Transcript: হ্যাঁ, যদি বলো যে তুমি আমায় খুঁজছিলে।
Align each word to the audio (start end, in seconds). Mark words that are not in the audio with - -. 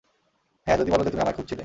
হ্যাঁ, 0.67 0.77
যদি 0.77 0.89
বলো 0.91 1.03
যে 1.03 1.09
তুমি 1.09 1.21
আমায় 1.21 1.35
খুঁজছিলে। 1.35 1.59